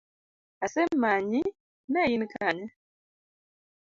Asemanyi, 0.65 1.41
ne 1.91 2.01
in 2.13 2.23
Kanye? 2.33 2.67